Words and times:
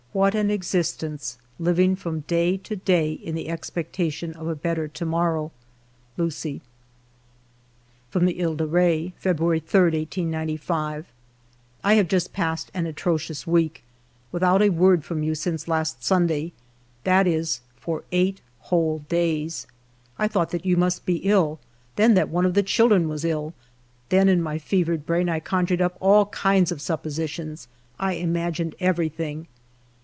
what 0.13 0.35
an 0.35 0.51
existence, 0.51 1.37
living 1.57 1.95
from 1.95 2.19
day 2.27 2.57
to 2.57 2.75
day 2.75 3.13
in 3.13 3.33
the 3.33 3.47
expectation 3.47 4.33
of 4.33 4.45
a 4.45 4.53
better 4.53 4.85
to 4.85 5.05
morrow! 5.05 5.53
Lucie." 6.17 6.59
88 6.59 6.63
FIVE 6.65 7.23
YEARS 7.23 7.61
OF 7.63 7.71
MY 7.71 7.79
LIFE 7.79 8.11
From 8.11 8.25
the 8.25 8.33
He 8.51 8.55
de 8.57 8.67
Re:— 8.67 9.13
"February 9.19 9.59
3, 9.61 9.79
1895." 9.81 11.05
I 11.85 11.93
have 11.93 12.09
just 12.09 12.33
passed 12.33 12.69
an 12.73 12.85
atrocious 12.87 13.47
week, 13.47 13.85
with 14.33 14.43
out 14.43 14.61
a 14.61 14.69
word 14.69 15.05
from 15.05 15.23
you 15.23 15.33
since 15.33 15.69
last 15.69 16.03
Sunday, 16.03 16.51
that 17.05 17.25
is, 17.25 17.61
for 17.77 18.03
eight 18.11 18.41
whole 18.59 19.05
days. 19.07 19.65
I 20.19 20.27
thought 20.27 20.49
that 20.51 20.65
you 20.65 20.75
must 20.75 21.05
be 21.05 21.19
ill; 21.19 21.57
then, 21.95 22.15
that 22.15 22.27
one 22.27 22.45
of 22.45 22.53
the 22.53 22.63
children 22.63 23.07
was 23.07 23.23
ill; 23.23 23.53
then, 24.09 24.27
in 24.27 24.41
my 24.43 24.57
fevered 24.59 25.05
brain, 25.05 25.29
I 25.29 25.39
conjured 25.39 25.81
up 25.81 25.95
all 26.01 26.25
kinds 26.25 26.69
of 26.69 26.81
suppositions,— 26.81 27.69
I 27.97 28.15
imagined 28.15 28.75
everything. 28.81 29.47